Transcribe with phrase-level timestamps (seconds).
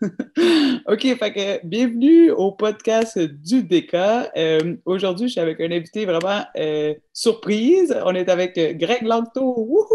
[0.86, 3.94] OK, fait que bienvenue au podcast du DK.
[4.36, 7.96] Euh, aujourd'hui, je suis avec un invité vraiment euh, surprise.
[8.04, 9.88] On est avec euh, Greg Langto.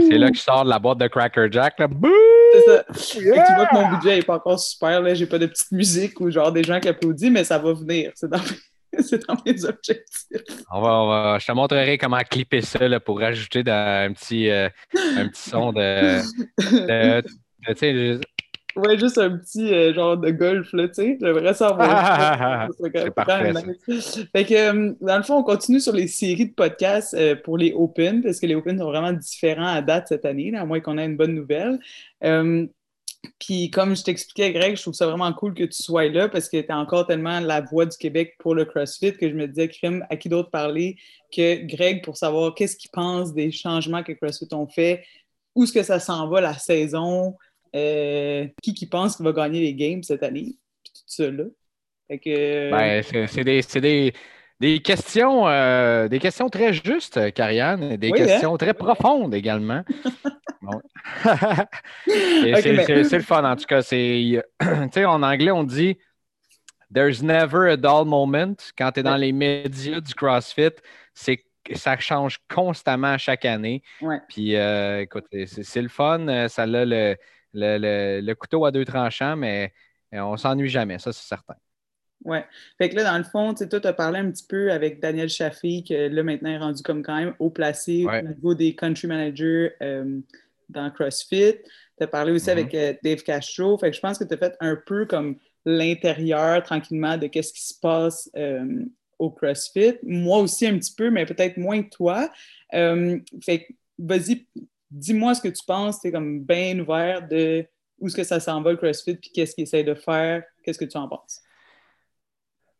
[0.00, 1.76] C'est là que je sors de la boîte de Cracker Jack.
[1.78, 2.84] C'est ça.
[3.20, 5.14] tu vois que mon budget n'est pas encore super.
[5.14, 8.10] J'ai pas de petite musique ou genre des gens qui applaudissent, mais ça va venir.
[8.14, 8.40] C'est dans,
[8.98, 10.64] c'est dans mes objectifs.
[10.72, 15.50] On va, je te montrerai comment clipper ça là, pour rajouter un, petit, un petit
[15.50, 16.20] son de,
[16.58, 17.22] de,
[17.68, 18.20] de
[18.76, 21.18] Ouais, juste un petit euh, genre de golf, là, tu sais.
[21.20, 22.68] J'aimerais savoir.
[22.80, 23.52] C'est parfait.
[24.34, 27.58] Fait que, euh, dans le fond, on continue sur les séries de podcasts euh, pour
[27.58, 30.80] les Open, parce que les Open sont vraiment différents à date cette année, à moins
[30.80, 31.78] qu'on ait une bonne nouvelle.
[33.38, 36.48] Puis, comme je t'expliquais, Greg, je trouve ça vraiment cool que tu sois là parce
[36.48, 39.46] que tu es encore tellement la voix du Québec pour le CrossFit que je me
[39.46, 40.96] disais, crime, à qui d'autre parler
[41.34, 45.04] que Greg pour savoir qu'est-ce qu'il pense des changements que CrossFit ont fait,
[45.54, 47.36] où est-ce que ça s'en va la saison,
[47.74, 50.56] euh, qui qui pense qu'il va gagner les games cette année?
[50.82, 51.44] Puis tout ça là.
[52.26, 54.12] Euh, ben, c'est des,
[54.58, 58.16] des, questions, euh, des questions très justes, Karianne, des hein?
[58.16, 59.84] questions très profondes également.
[62.06, 63.82] c'est le fun, en tout cas.
[63.82, 64.40] Tu
[64.92, 65.98] sais, en anglais, on dit
[66.92, 68.56] There's never a dull moment.
[68.76, 70.72] Quand tu es dans les médias du CrossFit,
[71.14, 71.44] c'est
[71.74, 73.82] ça change constamment chaque année.
[74.28, 76.48] Puis, écoute, c'est le fun.
[76.48, 77.16] Ça a le,
[77.52, 79.72] le, couteau à deux tranchants, mais
[80.12, 81.56] on s'ennuie jamais, ça c'est certain.
[82.24, 82.38] Oui.
[82.76, 85.84] Fait que là, dans le fond, tu as parlé un petit peu avec Daniel Chaffee,
[85.84, 89.72] que là, maintenant, est rendu comme quand même haut placé au niveau des country managers
[89.82, 90.20] euh,
[90.68, 91.54] dans CrossFit.
[91.96, 92.52] Tu as parlé aussi mm-hmm.
[92.52, 93.78] avec euh, Dave Castro.
[93.78, 97.52] Fait que je pense que tu as fait un peu comme l'intérieur, tranquillement, de qu'est-ce
[97.52, 98.84] qui se passe euh,
[99.18, 99.94] au CrossFit.
[100.02, 102.30] Moi aussi, un petit peu, mais peut-être moins que toi.
[102.70, 104.46] fait que, vas-y,
[104.90, 107.66] dis-moi ce que tu penses, c'est comme bien ouvert de
[107.98, 110.78] où est-ce que ça s'en va le CrossFit, puis qu'est-ce qu'il essaie de faire, qu'est-ce
[110.78, 111.40] que tu en penses?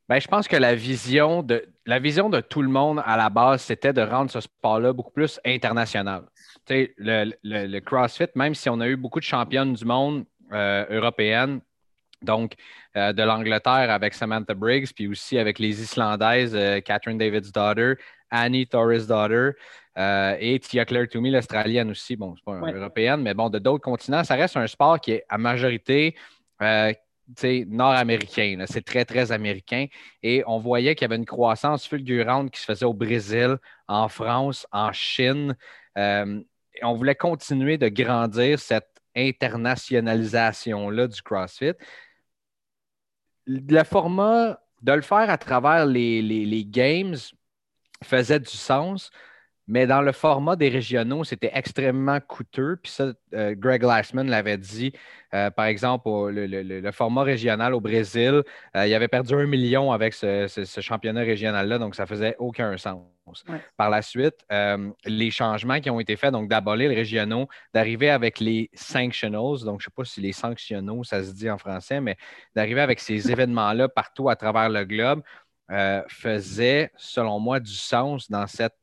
[0.09, 3.31] Bien, je pense que la vision, de, la vision de tout le monde à la
[3.31, 6.25] base, c'était de rendre ce sport-là beaucoup plus international.
[6.67, 10.85] Tu le, le, CrossFit, même si on a eu beaucoup de championnes du monde euh,
[10.91, 11.61] européennes,
[12.23, 12.55] donc
[12.97, 17.95] euh, de l'Angleterre avec Samantha Briggs, puis aussi avec les Islandaises, euh, Catherine David's daughter,
[18.31, 19.53] Annie Torres' daughter,
[20.01, 22.17] euh, et Tia Claire Toomey, l'Australienne aussi.
[22.17, 25.13] Bon, c'est pas une européenne, mais bon, de d'autres continents, ça reste un sport qui
[25.13, 26.17] est à majorité
[26.63, 26.93] euh,
[27.67, 28.65] nord-américain.
[28.67, 29.87] C'est très, très américain.
[30.23, 34.09] Et on voyait qu'il y avait une croissance fulgurante qui se faisait au Brésil, en
[34.09, 35.55] France, en Chine.
[35.99, 36.41] Euh,
[36.75, 41.75] et on voulait continuer de grandir cette internationalisation-là du CrossFit.
[43.47, 47.17] Le format, de le faire à travers les, les Games
[48.03, 49.11] faisait du sens
[49.71, 52.77] mais dans le format des régionaux, c'était extrêmement coûteux.
[52.83, 54.93] Puis ça, euh, Greg Glassman l'avait dit.
[55.33, 58.43] Euh, par exemple, le, format régional au Brésil,
[58.77, 63.05] euh, il avait perdu un million avec ce, championnat régional-là, donc ça faisait aucun sens.
[63.77, 64.45] Par la suite,
[65.05, 69.81] les changements qui ont été faits, donc d'abolir les régionaux, d'arriver avec les sanctionals, donc
[69.81, 72.17] je ne sais pas si les sanctionaux, ça se dit en français, mais
[72.57, 75.23] d'arriver avec ces événements-là partout à travers le globe,
[76.09, 78.75] faisait, selon moi, du sens dans cette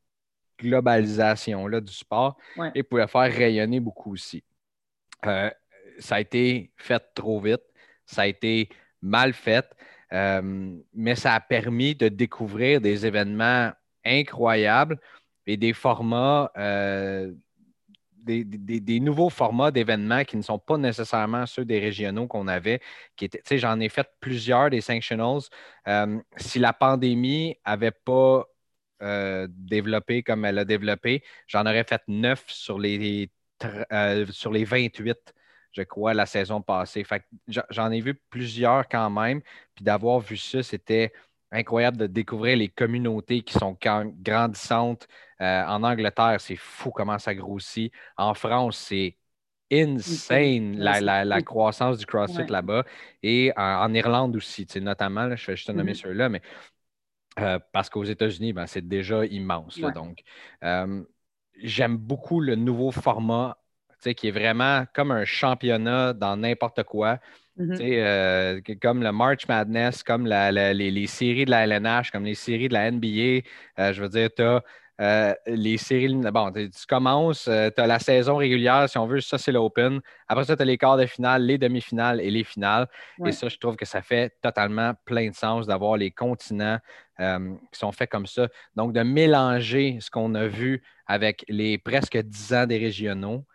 [0.59, 2.38] globalisation-là du sport
[2.75, 4.44] et pouvait faire rayonner beaucoup aussi.
[5.25, 5.50] Euh,
[6.00, 7.62] ça a été fait trop vite,
[8.06, 8.69] ça a été
[9.01, 9.66] mal fait,
[10.13, 13.72] euh, mais ça a permis de découvrir des événements
[14.06, 15.00] incroyables
[15.46, 17.34] et des formats, euh,
[18.23, 22.81] des, nouveaux formats d'événements qui ne sont pas nécessairement ceux des régionaux qu'on avait.
[23.16, 25.41] Qui j'en ai fait plusieurs des sanctionals.
[26.35, 28.46] si la pandémie n'avait pas
[29.02, 31.24] euh, développé comme elle a développé.
[31.47, 33.30] J'en aurais fait 9 sur les,
[33.91, 35.34] euh, sur les 28,
[35.72, 37.06] je crois, la saison passée.
[37.69, 39.41] j'en ai vu plusieurs quand même.
[39.75, 41.13] Puis d'avoir vu ça, c'était
[41.52, 45.08] incroyable de découvrir les communautés qui sont grandissantes.
[45.41, 47.91] Euh, en Angleterre, c'est fou comment ça grossit.
[48.18, 49.18] En France, c'est
[49.72, 52.84] insane la, croissance du CrossFit là-bas.
[53.22, 56.02] Et en, Irlande aussi, notamment, je fais juste nommer mm-hmm.
[56.02, 56.41] ceux-là, mais
[57.39, 59.79] euh, parce qu'aux États-Unis, ben, c'est déjà immense.
[59.79, 60.19] donc,
[60.63, 61.03] euh,
[61.61, 63.57] j'aime beaucoup le nouveau format,
[64.16, 67.19] qui est vraiment comme un championnat dans n'importe quoi.
[67.57, 67.78] Mm-hmm.
[67.81, 72.73] Euh, comme le March Madness, comme les, séries de la LNH, comme les séries de
[72.73, 73.41] la NBA.
[73.91, 74.63] je veux dire, tu as
[74.99, 79.22] euh, les séries, bon, tu commences, euh, tu as la saison régulière, si on veut,
[79.22, 80.02] ça c'est l'Open.
[80.28, 82.88] Après ça, tu as les quarts de finale, les demi-finales et les finales.
[83.23, 86.79] Et ça, je trouve que ça fait totalement plein de sens d'avoir les continents
[87.20, 88.47] euh, qui sont faits comme ça.
[88.76, 93.46] Donc, de mélanger ce qu'on a vu avec les presque 10 ans des régionaux,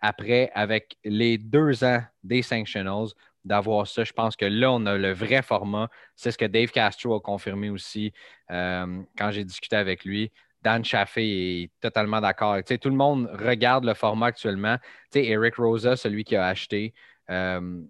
[0.00, 3.08] après avec les deux ans des sanctionals
[3.44, 4.04] d'avoir ça.
[4.04, 5.88] Je pense que là, on a le vrai format.
[6.16, 8.12] C'est ce que Dave Castro a confirmé aussi
[8.50, 10.32] euh, quand j'ai discuté avec lui.
[10.64, 12.56] Dan Chaffee est totalement d'accord.
[12.64, 14.78] tout le monde regarde le format actuellement.
[15.14, 16.94] Eric Rosa, celui qui a acheté,
[17.30, 17.82] euh,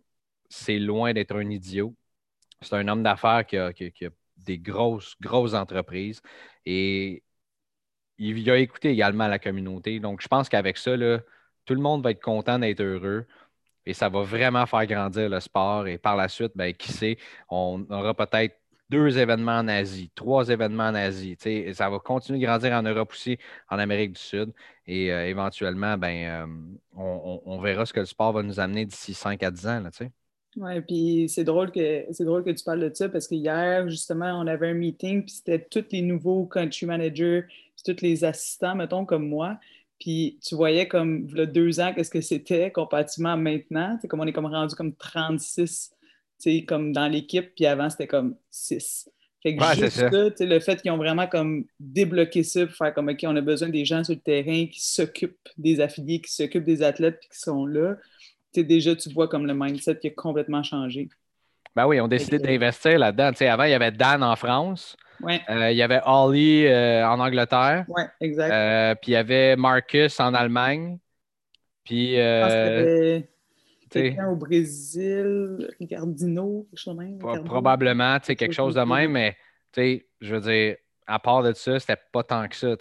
[0.49, 1.95] c'est loin d'être un idiot.
[2.61, 3.73] C'est un homme d'affaires qui a,
[4.37, 6.21] des grosses, grosses entreprises.
[6.67, 7.23] Et
[8.19, 10.01] il a écouté également la communauté.
[10.01, 10.97] Donc, je pense qu'avec ça,
[11.65, 13.27] tout le monde va être content d'être heureux.
[13.87, 15.87] Et ça va vraiment faire grandir le sport.
[15.87, 17.19] Et par la suite, ben, qui sait,
[17.49, 18.59] on aura peut-être
[18.91, 21.37] deux événements en Asie, trois événements en Asie.
[21.73, 23.39] Ça va continuer de grandir en Europe aussi,
[23.71, 24.53] en Amérique du Sud.
[24.87, 26.47] Et euh, éventuellement, ben, euh,
[26.97, 29.83] on, verra ce que le sport va nous amener d'ici 5 à 10 ans.
[30.57, 33.89] Oui, puis c'est drôle que c'est drôle que tu parles de ça parce que hier,
[33.89, 38.25] justement, on avait un meeting, puis c'était tous les nouveaux country managers, puis tous les
[38.25, 39.59] assistants, mettons, comme moi.
[39.99, 43.99] Puis tu voyais comme a deux ans, qu'est-ce que c'était comparativement à maintenant.
[44.09, 45.94] Comme on est comme rendu comme 36
[46.67, 49.11] comme dans l'équipe, puis avant, c'était comme 6.
[49.43, 53.11] Fait que juste ça, le fait qu'ils ont vraiment comme débloqué ça pour faire comme
[53.11, 56.65] OK, on a besoin des gens sur le terrain qui s'occupent des affiliés, qui s'occupent
[56.65, 57.97] des athlètes puis qui sont là.
[58.57, 61.11] déjà, tu vois comme le mindset qui a complètement changé.
[61.77, 63.33] Ben oui, on décidé d'investir là-dedans.
[63.51, 64.97] avant, il y avait Dan en France.
[65.21, 65.43] Ouais.
[65.51, 67.85] Euh, il y avait Ollie euh, en Angleterre.
[67.89, 68.51] Oui, exact.
[68.51, 70.99] Euh, puis il y avait Marcus en Allemagne.
[71.85, 72.17] Puis.
[74.03, 77.45] Quelqu'un au Brésil, Ricardino, quelque chose de même.
[77.45, 79.37] Probablement, quelque chose de même, mais
[79.77, 80.77] je veux dire,
[81.07, 82.75] à part de ça, c'était pas tant que ça.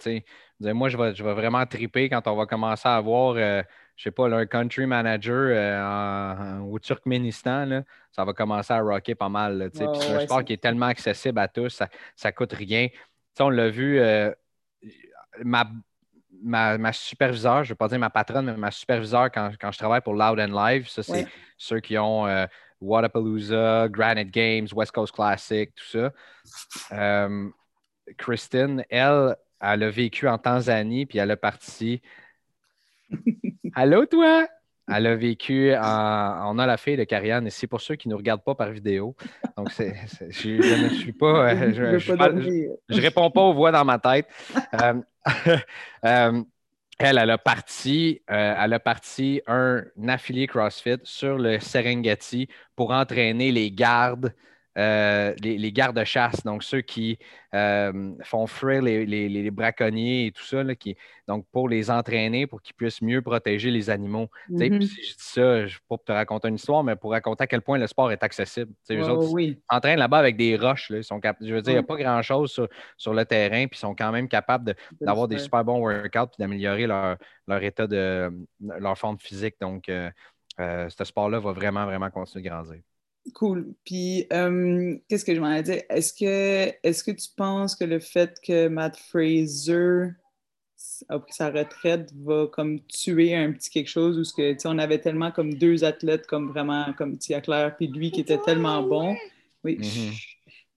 [0.60, 3.62] Moi, je vais, je vais vraiment triper quand on va commencer à avoir, euh,
[3.96, 7.82] je sais pas, un country manager euh, au Turkménistan.
[8.12, 9.70] ça va commencer à rocker pas mal.
[9.74, 11.88] c'est un sport qui est tellement accessible à tous, ça
[12.24, 12.88] ne coûte rien.
[13.40, 14.30] on l'a vu, euh,
[15.44, 15.68] ma
[16.44, 19.78] ma, ma superviseure, je ne vais pas dire ma patronne, mais ma superviseure quand, je
[19.78, 21.26] travaille pour Loud and Live, ça, c'est
[21.56, 22.46] ceux qui ont euh,
[22.80, 26.12] Wadapalooza, Granite Games, West Coast Classic, tout ça.
[26.92, 27.48] Euh,
[28.18, 32.02] Christine, elle, elle a vécu en Tanzanie, puis elle a parti.
[33.74, 34.46] Allô, toi?
[34.86, 36.50] Elle a vécu en.
[36.54, 38.54] On a la fille de Carianne, et c'est pour ceux qui ne nous regardent pas
[38.54, 39.16] par vidéo.
[39.56, 39.94] Donc, c'est,
[40.28, 41.54] je, ne suis pas.
[41.54, 44.28] Euh, je, réponds pas aux voix dans ma tête.
[44.82, 45.00] Euh,
[46.04, 46.42] euh,
[46.98, 53.52] elle, elle a parti, elle a parti un affilié CrossFit sur le Serengeti pour entraîner
[53.52, 54.34] les gardes
[54.76, 57.18] euh, les, gardes-chasse, donc ceux qui
[57.54, 60.96] euh, font fuir les, braconniers et tout ça, qui,
[61.28, 64.28] donc pour les entraîner, pour qu'ils puissent mieux protéger les animaux.
[64.50, 64.82] Mm-hmm.
[64.82, 67.62] Si je dis ça, je pour te raconter une histoire, mais pour raconter à quel
[67.62, 68.72] point le sport est accessible.
[68.90, 70.90] Eux autres, ils entraînent là-bas avec des roches.
[70.90, 72.60] Là, ils sont je veux dire, il n'y a pas grand-chose
[72.96, 76.42] sur, le terrain, puis ils sont quand même capables d'avoir des super bons workouts et
[76.42, 78.30] d'améliorer leur, état de
[78.60, 79.54] leur forme physique.
[79.60, 80.10] Donc, euh,
[80.58, 82.80] ce sport-là va vraiment, vraiment continuer de grandir.
[83.32, 83.74] Cool.
[83.84, 85.82] Puis, euh, qu'est-ce que je m'en dire?
[85.88, 90.10] Est-ce que, est que tu penses que le fait que Matt Fraser
[91.08, 94.78] a pris sa retraite va comme tuer un petit quelque chose ou ce que, on
[94.78, 98.82] avait tellement comme deux athlètes comme vraiment comme Tia Claire puis lui qui était tellement
[98.82, 99.16] bon.
[99.64, 99.78] Oui.
[99.78, 100.24] Mm-hmm.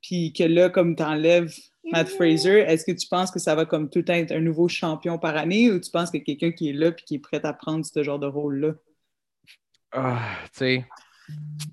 [0.02, 1.54] Puis que là, comme tu enlèves
[1.92, 5.18] Matt Fraser, est-ce que tu penses que ça va comme tout être un nouveau champion
[5.18, 7.54] par année ou tu penses que quelqu'un qui est là puis qui est prêt à
[7.54, 8.74] prendre ce genre de rôle-là?
[9.92, 10.86] Ah, tu sais,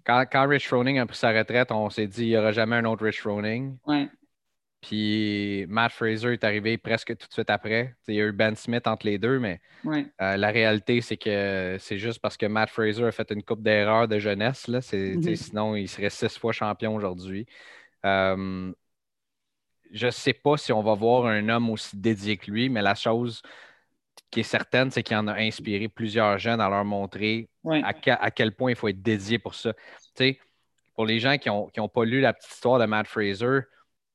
[0.05, 2.85] quand, Rich Froning a pris sa retraite, on s'est dit qu'il n'y aura jamais un
[2.85, 3.77] autre Rich Froning.
[4.81, 7.95] Puis Matt Fraser est arrivé presque tout de suite après.
[8.07, 11.77] il y a eu Ben Smith entre les deux, mais euh, la réalité, c'est que
[11.81, 14.69] c'est juste parce que Matt Fraser a fait une coupe d'erreurs de jeunesse.
[14.69, 14.81] Là.
[14.81, 15.37] Mm-hmm.
[15.37, 17.47] Sinon, il serait six fois champion aujourd'hui.
[18.05, 18.73] Euh,
[19.91, 22.83] je ne sais pas si on va voir un homme aussi dédié que lui, mais
[22.83, 23.41] la chose
[24.31, 28.53] qui est certaine, c'est qu'il en a inspiré plusieurs jeunes à leur montrer à, quel
[28.53, 29.73] point il faut être dédié pour ça.
[30.95, 33.61] pour les gens qui n'ont pas lu la petite histoire de Matt Fraser,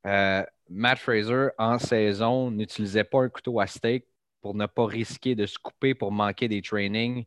[0.06, 4.06] euh, Matt Fraser, en saison, n'utilisait pas un couteau à steak
[4.42, 7.26] pour ne pas risquer de se couper pour manquer des trainings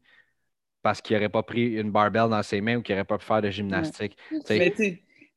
[0.82, 3.24] parce qu'il n'aurait pas pris une barbelle dans ses mains ou qu'il n'aurait pas pu
[3.24, 4.16] faire de gymnastique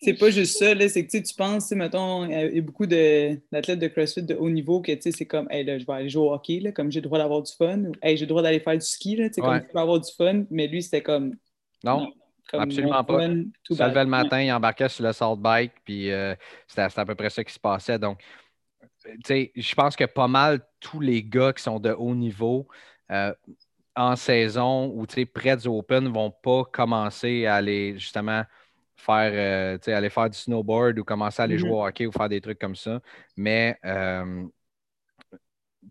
[0.01, 3.87] c'est pas juste ça, c'est que tu penses, mettons, il y a beaucoup d'athlètes de,
[3.87, 6.59] CrossFit de haut niveau que c'est comme, hey, là, je vais aller jouer au hockey,
[6.59, 8.77] là, comme j'ai le droit d'avoir du fun, ou hey, j'ai le droit d'aller faire
[8.77, 11.35] du ski, là, comme tu peux avoir du fun, mais lui, c'était comme.
[11.83, 12.11] Non.
[12.51, 13.25] absolument pas.
[13.25, 16.35] il se levait le matin, il embarquait sur le salt bike, puis euh,
[16.67, 17.97] c'était à peu près ça qui se passait.
[17.97, 18.21] Donc,
[19.27, 22.67] je pense que pas mal tous les gars qui sont de haut niveau
[23.11, 23.33] euh,
[23.95, 28.43] en saison ou près du Open vont pas commencer à aller justement
[28.95, 31.73] faire, euh, aller faire du snowboard ou commencer à aller jouer mm-hmm.
[31.73, 33.01] au hockey ou faire des trucs comme ça.
[33.35, 34.45] Mais euh,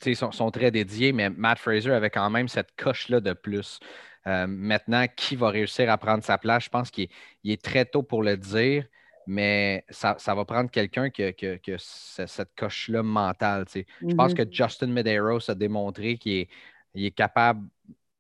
[0.05, 3.79] ils sont, sont, très dédiés, mais Matt Fraser avait quand même cette coche-là de plus.
[4.27, 6.65] maintenant, qui va réussir à prendre sa place?
[6.65, 7.09] Je pense qu'il
[7.45, 8.87] est, très tôt pour le dire,
[9.27, 11.33] mais ça, va prendre quelqu'un qui a,
[11.79, 13.67] cette coche-là mentale.
[13.73, 14.35] Je pense mm-hmm.
[14.35, 16.49] que Justin Medeiros a démontré qu'il
[16.95, 17.69] est, capable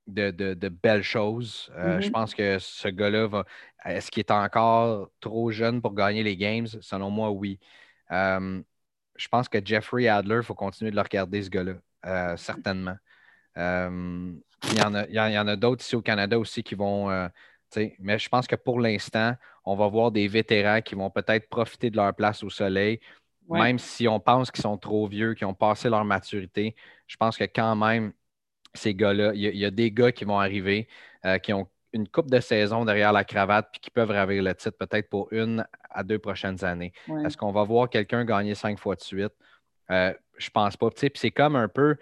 [0.07, 1.71] de, belles choses.
[1.77, 2.13] Euh, je mm-hmm.
[2.13, 3.45] pense que ce gars-là va.
[3.85, 6.67] Est-ce qu'il est encore trop jeune pour gagner les games?
[6.67, 7.59] Selon moi, oui.
[8.11, 8.61] Euh,
[9.17, 11.75] je pense que Jeffrey Adler, il faut continuer de le regarder, ce gars-là,
[12.07, 12.97] euh, certainement.
[13.57, 14.41] il
[14.77, 17.09] y en a, y en a d'autres ici au Canada aussi qui vont.
[17.99, 19.35] mais je pense que pour l'instant,
[19.65, 23.01] on va voir des vétérans qui vont peut-être profiter de leur place au soleil,
[23.49, 26.75] même si on pense qu'ils sont trop vieux, qu'ils ont passé leur maturité.
[27.07, 28.13] Je pense que quand même,
[28.75, 29.33] ces gars-là.
[29.35, 30.89] Il, y a des gars qui vont arriver,
[31.25, 34.55] euh, qui ont une coupe de saison derrière la cravate, puis qui peuvent ravir le
[34.55, 36.93] titre peut-être pour une à deux prochaines années.
[37.25, 39.33] Est-ce qu'on va voir quelqu'un gagner cinq fois de suite?
[39.91, 40.91] Euh, je pense pas.
[40.91, 41.97] Puis c'est comme un peu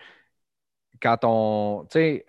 [1.02, 1.84] quand on.
[1.90, 2.26] Tu sais,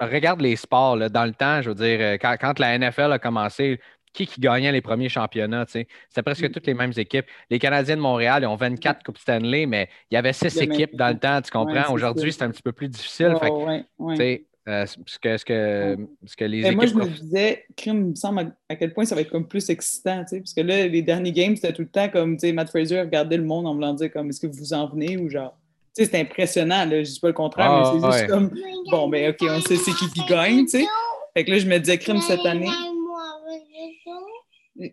[0.00, 3.80] regarde les sports dans le temps, je veux dire, euh, quand, la NFL a commencé,
[4.12, 5.64] qui, qui gagnait les premiers championnats.
[5.68, 6.50] C'était presque mm.
[6.50, 7.26] toutes les mêmes équipes.
[7.48, 10.96] Les Canadiens de Montréal, ils ont 24 Coupes Stanley, mais il y avait six équipes
[10.96, 11.92] dans le temps, tu comprends?
[11.92, 13.34] Aujourd'hui, c'est un petit peu plus difficile.
[13.40, 16.76] ce, que, ce, que, ce que les équipes...
[16.76, 19.68] Moi, je me disais, crime, me semble à, quel point ça va être comme plus
[19.70, 22.68] excitant, parce que là, les derniers games, c'était tout le temps comme, tu sais, Matt
[22.68, 25.56] Fraser regardait le monde en voulant dire comme, est-ce que vous en venez ou genre...
[25.96, 28.50] Tu sais, c'est impressionnant, là, je dis pas le contraire, mais c'est juste comme,
[28.92, 30.84] bon, ben OK, on sait c'est qui qui gagne, tu sais.
[31.34, 32.70] Fait que là, je me disais, crime, cette année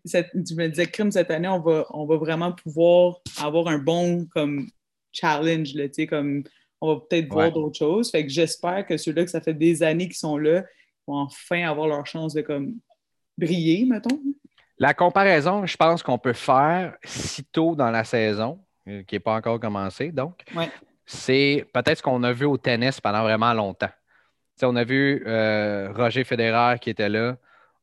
[0.06, 4.26] je me disais, crime, cette année, on va, on va vraiment pouvoir avoir un bon
[4.34, 4.68] comme
[5.12, 6.44] challenge, là, comme
[6.82, 8.12] on va peut-être voir d'autres choses.
[8.12, 10.64] Fait que j'espère que ceux-là, que ça fait des années qu'ils sont là,
[11.08, 12.76] vont enfin avoir leur chance de comme
[13.38, 14.20] briller, mettons.
[14.78, 19.20] La comparaison, je pense qu'on peut faire si tôt dans la saison, euh, qui n'est
[19.20, 20.44] pas encore commencée, donc,
[21.06, 23.90] c'est peut-être ce qu'on a vu au tennis pendant vraiment longtemps.
[24.62, 27.38] on a vu euh, Roger Federer qui était là.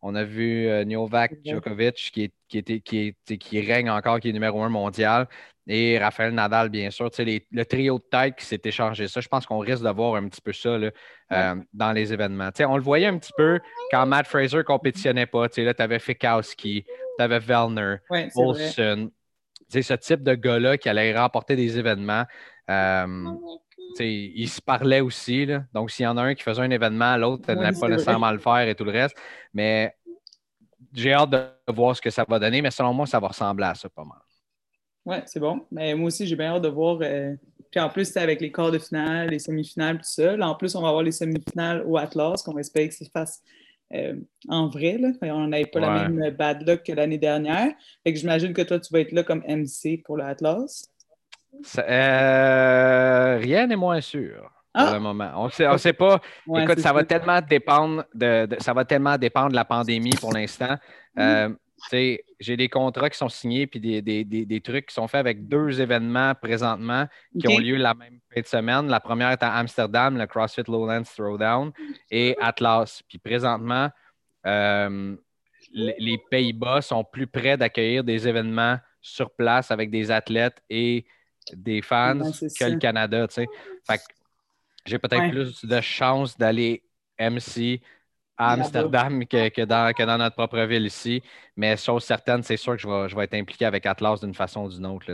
[0.07, 2.31] On a vu euh, Novak Djokovic qui,
[3.39, 5.27] qui, règne encore, qui est numéro un mondial.
[5.67, 7.09] Et Raphaël Nadal, bien sûr.
[7.19, 10.29] le trio de tête qui s'est échangé ça, je pense qu'on risque de voir un
[10.29, 12.51] petit peu ça euh, dans les événements.
[12.61, 13.59] on le voyait un petit peu
[13.91, 15.49] quand Matt Fraser compétitionnait pas.
[15.49, 17.97] Tu avais Fikowski, tu avais Vellner,
[18.37, 19.09] Olsen.
[19.71, 22.25] C'est ce type de gars-là qui allait remporter des événements.
[22.69, 23.07] Euh,
[24.01, 25.47] ils se parlaient aussi.
[25.73, 28.39] Donc, s'il y en a un qui faisait un événement, l'autre n'allait pas nécessairement le
[28.39, 29.17] faire et tout le reste.
[29.53, 29.95] Mais
[30.93, 33.67] j'ai hâte de voir ce que ça va donner, mais selon moi, ça va ressembler
[33.67, 34.19] à ça pas mal.
[35.05, 35.67] Oui, c'est bon.
[35.71, 36.99] Mais moi aussi, j'ai bien hâte de voir.
[37.03, 37.35] Euh,
[37.71, 40.37] puis en plus, c'est avec les quarts de finale, les semi-finales, tout ça.
[40.37, 43.11] Là, en plus, on va avoir les semi-finales au Atlas, qu'on espère que ça se
[43.11, 43.43] fasse
[43.93, 44.17] euh,
[44.49, 44.97] en vrai.
[44.99, 45.11] Là.
[45.23, 47.73] On n'avait pas la même bad luck que l'année dernière.
[48.03, 50.89] Fait que j'imagine que toi, tu vas être là comme MC pour le Atlas.
[51.79, 54.95] Euh, rien n'est moins sûr pour ah!
[54.95, 55.31] le moment.
[55.37, 56.21] On ne sait pas.
[56.57, 60.77] Écoute, ça va tellement dépendre de, ça va tellement dépendre de la pandémie pour l'instant.
[61.17, 61.21] Mm.
[61.21, 61.49] Euh,
[61.93, 66.35] j'ai des contrats qui sont signés puis des, trucs qui sont faits avec deux événements
[66.35, 67.07] présentement
[67.39, 68.89] qui ont lieu la même fin de semaine.
[68.89, 71.73] La première est à Amsterdam, le CrossFit Lowlands Throwdown,
[72.11, 73.03] et Atlas.
[73.09, 73.91] Puis présentement,
[74.47, 75.17] euh,
[75.73, 81.05] les Pays-Bas sont plus près d'accueillir des événements sur place avec des athlètes et
[81.53, 83.27] des fans que le Canada.
[83.29, 83.47] Tu sais.
[83.87, 84.01] Fait
[84.87, 86.83] j'ai peut-être plus de chances d'aller
[87.19, 87.81] MC
[88.37, 91.23] à Amsterdam que, dans, notre propre ville ici.
[91.57, 94.69] Mais chose certaine, c'est sûr que je vais, être impliqué avec Atlas d'une façon ou
[94.69, 95.07] d'une autre.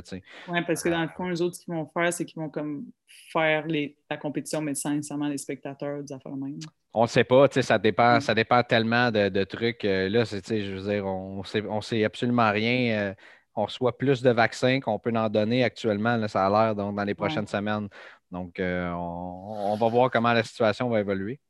[0.49, 2.49] Oui, parce que dans le fond, les autres, ce qu'ils vont faire, c'est qu'ils vont
[2.49, 2.87] comme
[3.32, 3.66] faire
[4.10, 6.58] la compétition, mais sans nécessairement les spectateurs, des affaires même.
[6.92, 9.84] On ne sait pas, ça dépend, ça dépend tellement de, trucs.
[9.84, 13.14] Euh, là, je veux dire, on ne sait absolument rien.
[13.57, 17.14] On reçoit plus de vaccins qu'on peut en donner actuellement, ça a l'air, dans les
[17.14, 17.88] prochaines semaines.
[18.30, 21.40] Donc, euh, on, va voir comment la situation va évoluer.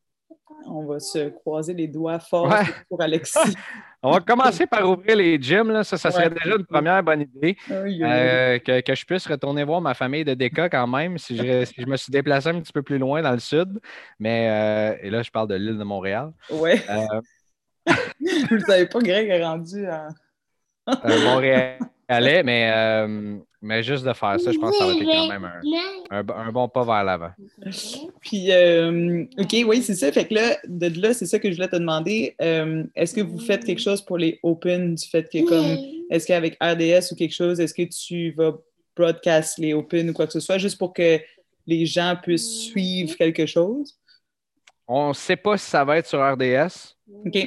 [0.67, 2.53] On va se croiser les doigts forts
[2.89, 3.39] pour Alexis.
[4.03, 5.71] on va commencer par ouvrir les gyms.
[5.71, 5.85] Là.
[5.85, 7.57] Ça, ça serait déjà une première bonne idée.
[7.71, 11.97] Euh, que, je puisse retourner voir ma famille de Déca quand même, si je, me
[11.97, 13.79] suis déplacé un petit peu plus loin dans le sud.
[14.19, 16.33] Mais, euh, et là, je parle de l'île de Montréal.
[16.51, 16.73] Oui.
[17.87, 20.09] Vous ne savez pas, Greg est rendu à.
[21.25, 21.79] Montréal
[22.11, 25.51] mais, euh, mais juste de faire ça, je pense que ça va être quand même
[26.11, 27.31] un, bon pas vers l'avant.
[28.21, 30.11] Puis, euh, OK, oui, c'est ça.
[30.11, 32.35] Fait que là, de là, c'est ça que je voulais te demander.
[32.43, 34.95] Euh, est-ce que vous faites quelque chose pour les Open?
[34.95, 35.79] Du fait que, comme,
[36.11, 38.53] est-ce qu'avec RDS ou quelque chose, est-ce que tu vas
[38.97, 41.21] broadcast les Open ou quoi que ce soit, juste pour que
[41.67, 43.97] les gens puissent suivre quelque chose?
[44.89, 46.97] On ne sait pas si ça va être sur RDS.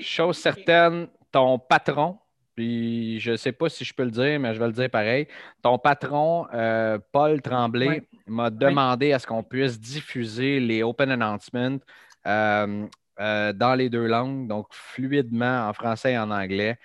[0.02, 2.18] Chose certaine, ton patron
[2.56, 4.90] puis je ne sais pas si je peux le dire, mais je vais le dire
[4.90, 5.28] pareil.
[5.62, 11.80] Ton patron, euh, Paul Tremblay, m'a demandé à ce qu'on puisse diffuser les Open Announcements
[12.28, 16.78] euh, dans les deux langues, donc fluidement en français et en anglais.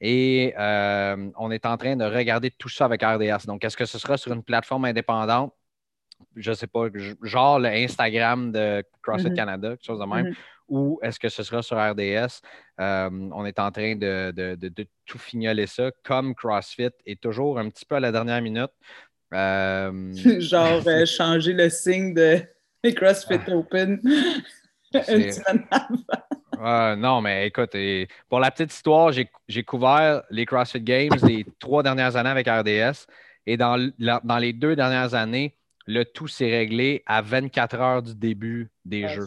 [0.00, 3.46] Et on est en train de regarder tout ça avec RDS.
[3.46, 5.54] Donc, est-ce que ce sera sur une plateforme indépendante?
[6.34, 6.86] Je ne sais pas,
[7.22, 9.34] genre le Instagram de CrossFit mm-hmm.
[9.34, 10.26] Canada, quelque chose de même.
[10.26, 10.36] Mm-hmm.
[10.68, 12.40] Ou est-ce que ce sera sur RDS?
[12.78, 17.96] on est en train de, tout fignoler ça, comme CrossFit est toujours un petit peu
[17.96, 18.72] à la dernière minute.
[19.32, 22.40] genre changer le signe de
[22.94, 23.56] CrossFit ah.
[23.56, 24.00] Open
[25.08, 25.66] une semaine
[26.96, 27.76] non, mais écoute,
[28.28, 33.06] pour la petite histoire, j'ai couvert les CrossFit Games les trois dernières années avec RDS.
[33.46, 35.56] Et dans, dans les deux dernières années,
[35.86, 39.26] le tout s'est réglé à 24 heures du début des jeux.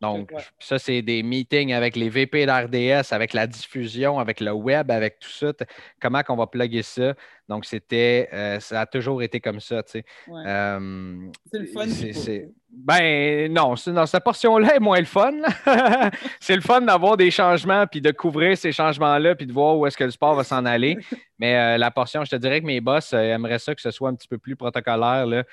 [0.00, 4.90] Donc, ça, c'est des meetings avec les VP d'RDS, avec la diffusion, avec le web,
[4.90, 5.52] avec tout ça.
[6.00, 7.14] Comment qu'on va plugger ça?
[7.48, 10.04] Donc, c'était, euh, ça a toujours été comme ça, tu sais.
[10.28, 11.16] Euh,
[11.50, 11.86] c'est le fun.
[11.88, 15.32] C'est, ben non, dans cette portion-là est moins le fun.
[16.40, 19.86] c'est le fun d'avoir des changements, puis de couvrir ces changements-là, puis de voir où
[19.86, 20.98] est-ce que le sport va s'en aller.
[21.38, 24.10] Mais euh, la portion, je te dirais que mes boss aimeraient ça que ce soit
[24.10, 25.44] un petit peu plus protocolaire, là,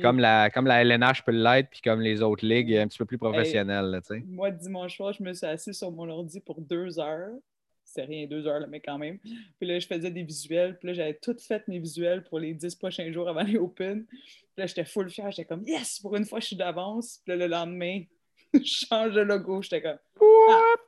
[0.00, 3.04] comme, la, comme la LNH peut l'être, puis comme les autres ligues un petit peu
[3.04, 4.00] plus professionnelles.
[4.26, 7.32] moi, dimanche soir, je me suis assis sur mon ordi pour deux heures.
[7.84, 9.18] C'est rien, deux heures, mais quand même.
[9.18, 10.78] Puis là, je faisais des visuels.
[10.78, 14.06] Puis là, j'avais tout fait mes visuels pour les dix prochains jours avant les Open.
[14.06, 14.18] Puis
[14.56, 15.30] là, j'étais full fier.
[15.30, 17.20] J'étais comme, yes, pour une fois, je suis d'avance.
[17.24, 18.02] Puis là, le lendemain,
[18.54, 19.60] je change de logo.
[19.62, 19.98] J'étais comme,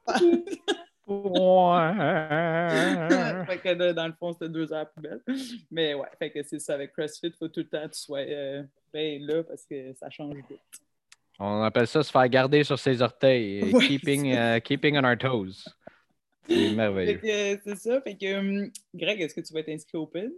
[0.09, 0.19] ah!
[1.07, 1.95] Ouais.
[3.47, 5.21] fait que dans le fond, c'était deux heures plus belle.
[5.71, 6.75] Mais ouais, fait que c'est ça.
[6.75, 9.93] Avec CrossFit, il faut tout le temps que tu sois euh, ben là parce que
[9.95, 10.61] ça change vite.
[11.39, 13.73] On appelle ça se faire garder sur ses orteils.
[13.87, 15.65] keeping, uh, keeping on our toes.
[16.49, 17.21] C'est merveilleux.
[17.65, 18.01] C'est ça.
[18.03, 20.31] Fait que, hum, Greg, est-ce que tu vas être inscrit au PIN?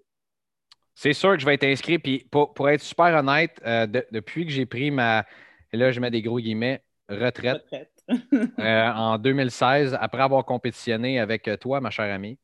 [0.94, 1.99] C'est sûr que je vais être inscrit.
[1.99, 5.26] Puis pour, pour être super honnête, euh, depuis que j'ai pris ma.
[5.73, 7.62] Et là, je mets des gros guillemets, retraite.
[7.64, 7.95] retraite.
[8.58, 12.38] Euh, en 2016, après avoir compétitionné avec toi, ma chère amie.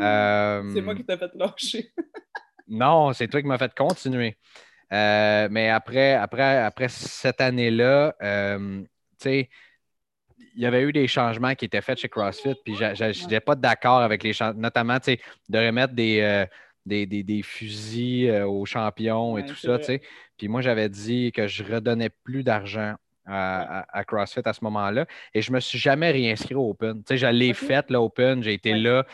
[0.00, 1.92] Euh, c'est moi qui t'ai fait lâcher.
[2.68, 4.36] non, c'est toi qui m'as fait continuer.
[4.92, 8.86] Euh, mais après, après, après cette année-là, tu
[9.18, 9.48] sais,
[10.56, 13.54] il y avait eu des changements qui étaient faits chez CrossFit, puis je n'étais pas
[13.54, 16.46] d'accord avec les changements, notamment de remettre des,
[16.86, 19.78] des, fusils aux champions et tout ça.
[20.36, 22.96] Puis moi, j'avais dit que je redonnais plus d'argent
[23.30, 25.06] à, CrossFit à ce moment-là.
[25.34, 26.98] Et je ne me suis jamais réinscrit au Open.
[26.98, 29.04] Tu sais, je l'ai fait, l'Open, j'ai été là.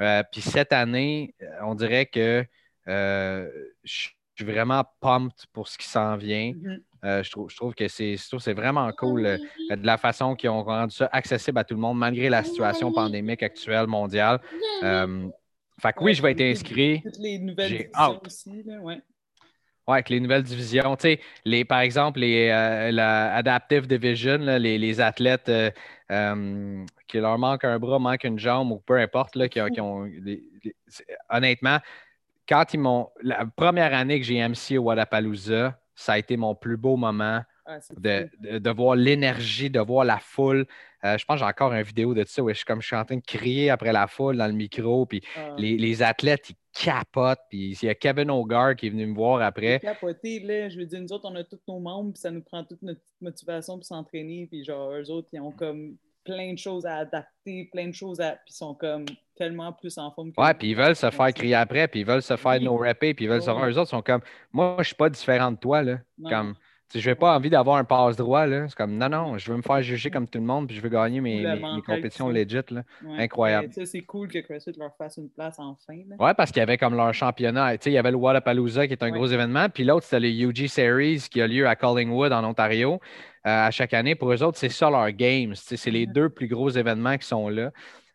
[0.00, 2.44] Euh, puis cette année, euh, on dirait que
[2.88, 3.48] euh,
[3.84, 6.52] je suis vraiment pumped pour ce qui s'en vient.
[6.52, 7.22] Mm-hmm.
[7.22, 11.08] je, trouve, je trouve que c'est vraiment cool de la façon qu'ils ont rendu ça
[11.12, 14.40] accessible à tout le monde, malgré la situation pandémique actuelle mondiale.
[14.80, 17.02] fait que oui, je vais être inscrit.
[17.02, 17.90] Toutes les nouvelles
[18.24, 19.00] aussi, là, ouais.
[19.86, 20.96] Oui, avec les nouvelles divisions.
[20.96, 25.70] Tu sais, les, par exemple, les, euh, Adaptive Division, les, les, athlètes euh,
[26.10, 30.08] euh, qui leur manque un bras, manque une jambe ou peu importe, là, qui, ont.
[31.28, 31.78] honnêtement,
[32.48, 33.10] quand ils m'ont.
[33.22, 37.42] La première année que j'ai MC au Wadapalooza, ça a été mon plus beau moment
[37.66, 40.66] ah, de, de, voir l'énergie, de voir la foule.
[41.04, 42.86] Euh, je pense que j'ai encore une vidéo de ça où je suis comme je
[42.86, 45.06] suis en train de crier après la foule dans le micro.
[45.06, 45.54] Puis ah.
[45.58, 47.40] les, athlètes, ils capotent.
[47.48, 49.80] Puis il y a Kevin Hogarth qui est venu me voir après.
[49.80, 50.68] Capoté, là.
[50.68, 52.82] Je veux dire, nous autres, on a tous nos membres, puis ça nous prend toute
[52.82, 54.46] notre motivation pour s'entraîner.
[54.46, 58.20] Puis genre, eux autres, ils ont comme plein de choses à adapter, plein de choses
[58.20, 58.32] à.
[58.32, 59.04] Puis ils sont comme
[59.36, 62.06] tellement plus en forme que Ouais, puis ils veulent se faire crier après, puis ils
[62.06, 63.66] veulent se faire no rapper, puis ils veulent se faire.
[63.66, 64.22] Eux autres sont comme.
[64.52, 65.98] Moi, je suis pas différent de toi, là.
[66.28, 66.54] Comme
[66.94, 68.46] je n'ai pas envie d'avoir un passe droit.
[68.46, 70.80] C'est comme non, non, je veux me faire juger comme tout le monde puis je
[70.80, 71.44] veux gagner mes,
[71.86, 72.60] compétitions legit.
[72.70, 72.82] Là.
[73.18, 73.70] Incroyable.
[73.84, 75.94] c'est cool que CrossFit leur fasse une place enfin.
[76.18, 77.74] Oui, parce qu'il y avait comme leur championnat.
[77.74, 79.68] Il y avait le Wallapalooza qui est un gros événement.
[79.68, 83.00] Puis l'autre, c'était le UG Series qui a lieu à Collingwood en Ontario.
[83.46, 84.14] Euh, à chaque année.
[84.14, 85.54] Pour eux autres, c'est ça leur games.
[85.54, 87.72] C'est les deux plus gros événements qui sont là.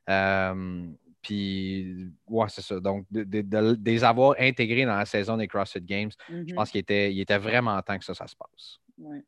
[0.10, 0.88] Euh,
[1.22, 2.80] puis, ouais, c'est ça.
[2.80, 6.56] Donc, de, les avoir intégrés dans la saison des CrossFit Games, je mm-hmm.
[6.56, 8.80] pense qu'il était, il était vraiment temps que ça, ça se passe.
[8.98, 9.24] Ouais.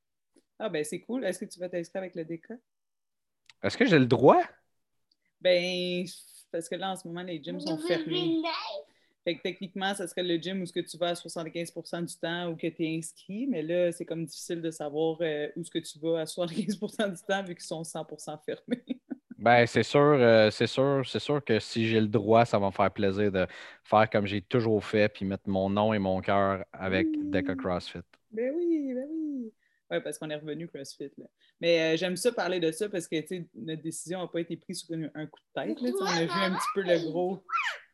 [0.59, 1.25] Ah, ben c'est cool.
[1.25, 2.51] Est-ce que tu vas t'inscrire avec le DK?
[3.63, 4.41] Est-ce que j'ai le droit?
[5.41, 6.05] Ben,
[6.51, 8.41] parce que là, en ce moment, les gyms sont fermés.
[9.23, 12.15] Fait que techniquement, ça serait le gym où ce que tu vas à 75% du
[12.15, 15.63] temps ou que tu es inscrit, mais là, c'est comme difficile de savoir euh, où
[15.63, 18.83] ce que tu vas à 75% du temps vu qu'ils sont 100% fermés.
[19.41, 22.67] Ben, c'est sûr, euh, c'est sûr, c'est sûr que si j'ai le droit, ça va
[22.67, 23.47] me faire plaisir de
[23.83, 28.03] faire comme j'ai toujours fait, puis mettre mon nom et mon cœur avec Deca CrossFit.
[28.29, 29.51] Ben oui, ben oui.
[29.89, 31.11] Oui, parce qu'on est revenu CrossFit.
[31.17, 31.25] Là.
[31.59, 33.15] Mais euh, j'aime ça parler de ça parce que
[33.55, 35.81] notre décision n'a pas été prise sur un coup de tête.
[35.81, 37.43] Là, on a vu un petit peu le gros.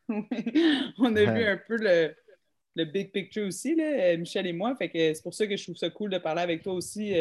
[0.98, 2.14] on a vu un peu le,
[2.76, 4.76] le big picture aussi, là, Michel et moi.
[4.76, 7.14] Fait que c'est pour ça que je trouve ça cool de parler avec toi aussi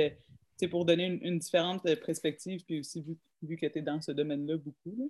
[0.58, 4.56] c'est pour donner une, différente perspective, puis aussi vu, que tu es dans ce domaine-là
[4.58, 5.08] beaucoup.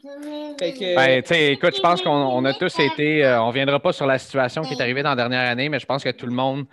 [0.60, 3.94] Fait que, ben, écoute, je pense qu'on a tous été, euh, on ne viendra pas
[3.94, 6.26] sur la situation qui est arrivée dans la dernière année, mais je pense que tout
[6.26, 6.66] le monde,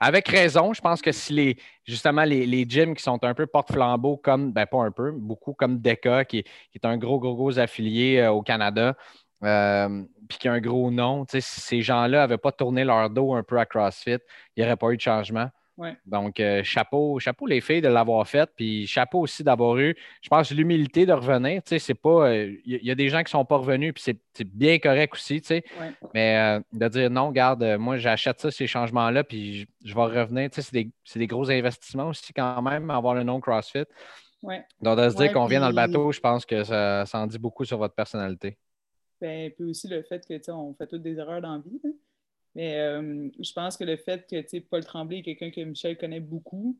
[0.00, 3.46] avec raison, je pense que si les, justement, les, les gyms qui sont un peu
[3.46, 6.44] porte-flambeau, comme, ben pas un peu, beaucoup comme DECA, qui,
[6.74, 8.94] est un gros, gros, gros affilié euh, au Canada,
[9.44, 13.34] euh, puis qui a un gros nom, si ces gens-là n'avaient pas tourné leur dos
[13.34, 14.18] un peu à CrossFit,
[14.56, 15.48] il n'y aurait pas eu de changement.
[16.06, 20.28] Donc, euh, chapeau, chapeau les filles de l'avoir fait, puis chapeau aussi d'avoir eu, je
[20.28, 21.62] pense, l'humilité de revenir.
[21.62, 22.34] Tu sais, c'est pas.
[22.34, 25.14] Il euh, y, a des gens qui ne sont pas revenus, puis c'est bien correct
[25.14, 25.64] aussi, tu sais.
[26.14, 30.50] Mais euh, de dire non, garde, moi, j'achète ça, ces changements-là, puis je, vais revenir.
[30.50, 33.84] Tu sais, c'est des, gros investissements aussi, quand même, avoir le nom CrossFit.
[34.80, 37.38] Donc, de se dire qu'on vient dans le bateau, je pense que ça, en dit
[37.38, 38.56] beaucoup sur votre personnalité.
[39.20, 41.80] Ben, puis aussi le fait que, on fait toutes des erreurs dans la vie.
[42.58, 46.18] Mais euh, je pense que le fait que Paul Tremblay est quelqu'un que Michel connaît
[46.18, 46.76] beaucoup,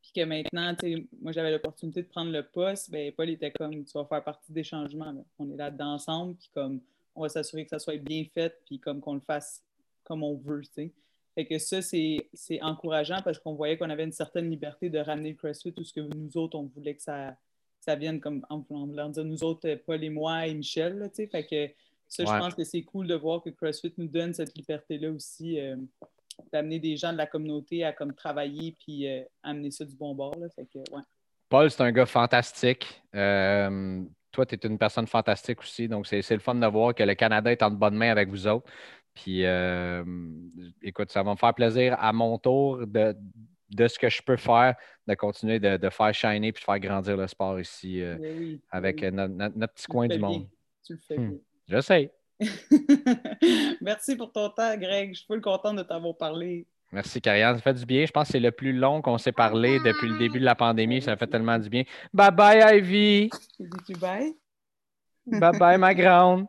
[0.00, 0.74] puis que maintenant,
[1.20, 4.52] moi j'avais l'opportunité de prendre le poste, ben, Paul était comme tu vas faire partie
[4.52, 5.24] des changements.
[5.38, 6.80] On est là-dedans ensemble, puis comme
[7.14, 9.62] on va s'assurer que ça soit bien fait, puis comme qu'on le fasse
[10.02, 10.62] comme on veut.
[10.74, 15.30] Fait que ça, c'est encourageant parce qu'on voyait qu'on avait une certaine liberté de ramener
[15.30, 17.36] le CrossFit tout ce que nous autres, on voulait que ça,
[17.78, 20.98] ça vienne comme en voulant dire nous autres, Paul et moi et Michel.
[20.98, 21.72] Là, fait que
[22.12, 25.58] ça, je pense que c'est cool de voir que CrossFit nous donne cette liberté-là aussi,
[25.58, 25.76] euh,
[26.52, 30.14] d'amener des gens de la communauté à comme travailler puis euh, amener ça du bon
[30.14, 30.38] bord.
[30.38, 30.48] Là.
[30.50, 31.02] Fait que, ouais.
[31.48, 33.02] Paul, c'est un gars fantastique.
[33.14, 35.88] Euh, toi, tu es une personne fantastique aussi.
[35.88, 38.46] Donc, c'est le fun de voir que le Canada est en bonne main avec vous
[38.46, 38.70] autres.
[39.14, 39.44] Puis,
[40.82, 43.16] écoute, ça va me faire plaisir à mon tour de,
[43.70, 44.74] de ce que je peux faire,
[45.06, 49.26] de continuer de, faire shiner puis de faire grandir le sport ici ben avec ben
[49.28, 50.46] Notre, petit coin du monde.
[50.84, 51.28] Tu le fais hmm.
[51.28, 51.38] bien.
[51.72, 52.12] Je sais.
[53.80, 55.14] Merci pour ton temps, Greg.
[55.14, 56.66] Je suis full content de t'avoir parlé.
[56.92, 57.56] Merci, Karianne.
[57.56, 58.04] Ça fait du bien.
[58.04, 60.54] Je pense que c'est le plus long qu'on s'est parlé depuis le début de la
[60.54, 61.00] pandémie.
[61.00, 61.84] Ça fait tellement du bien.
[62.12, 63.30] Bye bye, Ivy.
[63.58, 64.34] Dis-tu bye?
[65.24, 66.46] Bye bye, ma grande.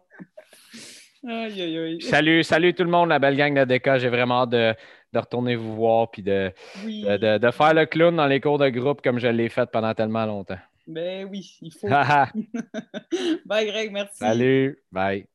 [1.26, 2.02] Aïe, aïe, aïe.
[2.02, 4.00] Salut, salut tout le monde, la belle gang de DK.
[4.00, 4.76] J'ai vraiment hâte de,
[5.16, 6.52] retourner vous voir puis de,
[6.86, 10.26] de, faire le clown dans les cours de groupe comme je l'ai fait pendant tellement
[10.26, 10.60] longtemps.
[10.88, 11.88] Ben oui, il faut.
[13.46, 14.18] Bye Greg, merci.
[14.18, 15.28] Salut, bye.